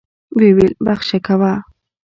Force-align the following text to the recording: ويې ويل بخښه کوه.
ويې 0.37 0.51
ويل 0.55 0.73
بخښه 0.85 1.19
کوه. 1.25 1.53